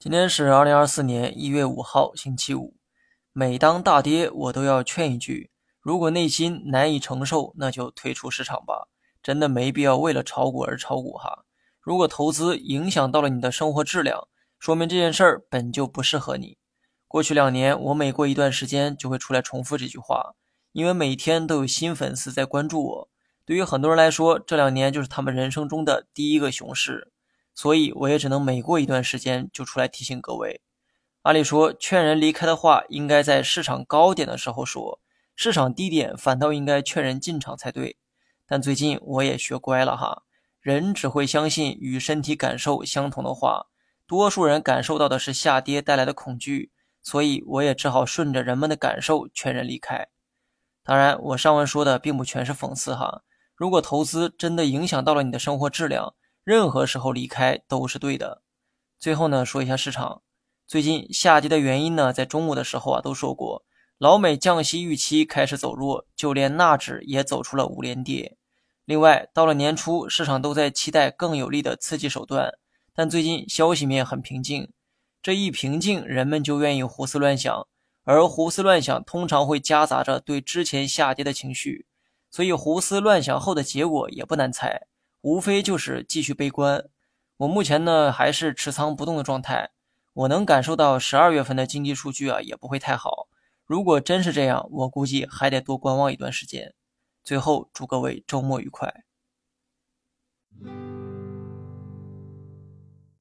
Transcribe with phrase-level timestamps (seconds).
[0.00, 2.74] 今天是二零二四年一月五号，星期五。
[3.34, 8.88] 每当大跌，我都要劝一句：如果内心难以承受，那就退出市场吧。
[9.22, 11.44] 真的没必要为了炒股而炒股哈。
[11.82, 14.26] 如果投资影响到了你的生活质量，
[14.58, 16.56] 说明这件事儿本就不适合你。
[17.06, 20.34] 过去两年，我每过一段时间就会出来重复这句话，
[20.72, 23.08] 因为每天都有新粉丝在关注我。
[23.44, 27.12] 对于很多人来说，这两年就是他们人生中的第一个熊市。
[27.54, 30.60] 所以我也只能每过一段时间就出来提醒各位。
[31.22, 35.00] 按理说，劝人离开的话应该在市场高点的时候说，
[35.36, 37.98] 市场低点反倒应该劝人进场才对。
[38.46, 40.22] 但最近我也学乖了哈，
[40.60, 43.66] 人只会相信与身体感受相同的话。
[44.06, 50.08] 多数人感受到的是下跌带来的恐惧，所以我也只好顺着人们的感受劝人离开。
[50.82, 53.22] 当然，我上文说的并不全是讽刺哈。
[53.54, 56.14] 如果投资真的影响到了你的生活质量，
[56.44, 58.42] 任何时候离开都是对的。
[58.98, 60.22] 最后呢，说一下市场
[60.66, 63.64] 最近下跌的原因呢，在中午的时候啊都说过，
[63.98, 68.36] 老美降息预期开始走弱，就连纳指也走出了五连跌。
[68.84, 72.52] 另外，到了年初，市场都在期待更有力的刺激手段，
[72.94, 74.72] 但最近消息面很平静。
[75.22, 77.68] 这一平静，人们就愿意胡思乱想，
[78.04, 81.86] 而胡思乱想通常会夹杂着对之前下跌的情绪，
[82.30, 84.86] 所以胡思乱想后的结果也不难猜。
[85.22, 86.88] 无非就是继续悲观。
[87.38, 89.70] 我目前呢还是持仓不动的状态
[90.12, 93.28] 我能感受到十二月份的经济数据啊也不会太好。
[93.64, 96.74] 如果真是这样我估计还得多观望一段时间。
[97.22, 99.04] 最后祝各位周末愉快。